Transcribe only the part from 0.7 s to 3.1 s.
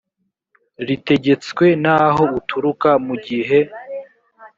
ritegetswe n aho uturuka